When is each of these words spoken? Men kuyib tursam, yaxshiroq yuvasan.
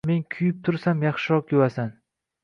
Men 0.09 0.21
kuyib 0.35 0.61
tursam, 0.69 1.03
yaxshiroq 1.07 1.53
yuvasan. 1.57 1.93